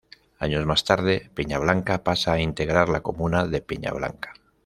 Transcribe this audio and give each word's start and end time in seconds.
Años 0.39 0.65
más 0.65 0.83
tarde, 0.83 1.29
Peñablanca 1.35 2.03
pasa 2.03 2.33
a 2.33 2.39
integrar 2.39 2.89
la 2.89 3.01
comuna 3.03 3.45
de 3.45 3.61
Peña 3.61 3.91
Blanca. 3.91 4.33